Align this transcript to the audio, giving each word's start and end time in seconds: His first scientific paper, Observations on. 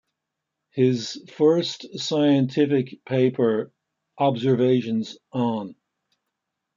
His 0.71 1.23
first 1.31 1.99
scientific 1.99 3.05
paper, 3.05 3.71
Observations 4.17 5.15
on. 5.31 5.75